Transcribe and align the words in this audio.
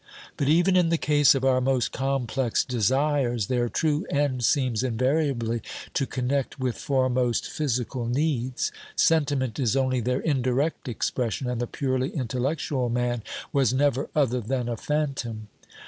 But 0.35 0.47
even 0.49 0.75
in 0.75 0.89
the 0.89 0.97
case 0.97 1.35
of 1.35 1.45
our 1.45 1.61
most 1.61 1.91
complex 1.91 2.65
desires, 2.65 3.45
their 3.45 3.69
true 3.69 4.07
end 4.09 4.43
seems 4.43 4.81
invariably 4.81 5.61
to 5.93 6.07
connect 6.07 6.59
with 6.59 6.75
foremost 6.75 7.45
physical 7.47 8.07
needs; 8.07 8.71
sentiment 8.95 9.59
is 9.59 9.75
only 9.75 9.99
their 10.01 10.21
indirect 10.21 10.87
expression, 10.87 11.47
and 11.47 11.61
the 11.61 11.67
purely 11.67 12.09
intellectual 12.09 12.89
man 12.89 13.21
was 13.53 13.73
never 13.75 14.09
other 14.15 14.41
than 14.41 14.67
a 14.69 14.75
phantom. 14.75 15.49